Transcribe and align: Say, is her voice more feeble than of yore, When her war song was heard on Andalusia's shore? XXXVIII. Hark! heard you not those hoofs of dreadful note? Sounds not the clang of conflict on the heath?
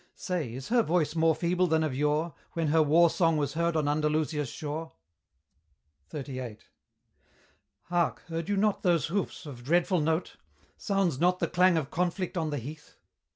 Say, 0.15 0.55
is 0.55 0.69
her 0.69 0.81
voice 0.81 1.15
more 1.15 1.35
feeble 1.35 1.67
than 1.67 1.83
of 1.83 1.93
yore, 1.93 2.33
When 2.53 2.69
her 2.69 2.81
war 2.81 3.07
song 3.07 3.37
was 3.37 3.53
heard 3.53 3.75
on 3.75 3.87
Andalusia's 3.87 4.49
shore? 4.49 4.93
XXXVIII. 6.11 6.57
Hark! 7.83 8.21
heard 8.25 8.49
you 8.49 8.57
not 8.57 8.81
those 8.81 9.09
hoofs 9.13 9.45
of 9.45 9.63
dreadful 9.63 9.99
note? 10.01 10.37
Sounds 10.75 11.19
not 11.19 11.37
the 11.37 11.47
clang 11.47 11.77
of 11.77 11.91
conflict 11.91 12.35
on 12.35 12.49
the 12.49 12.57
heath? 12.57 12.95